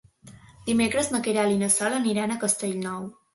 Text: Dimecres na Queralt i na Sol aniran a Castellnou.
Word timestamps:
Dimecres 0.69 1.09
na 1.15 1.21
Queralt 1.27 1.53
i 1.57 1.59
na 1.59 1.69
Sol 1.75 1.99
aniran 1.99 2.35
a 2.35 2.39
Castellnou. 2.47 3.07